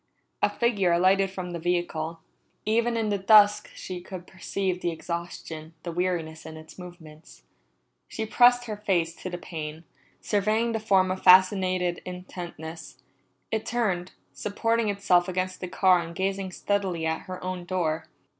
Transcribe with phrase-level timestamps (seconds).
[0.41, 2.21] A figure alighted from the vehicle.
[2.65, 7.43] Even in the dusk she could perceive the exhaustion, the weariness in its movements.
[8.07, 9.83] She pressed her face to the pane,
[10.19, 12.97] surveying the form with fascinated intentness.
[13.51, 18.07] It turned, supporting itself against the car and gazing steadily at her own door.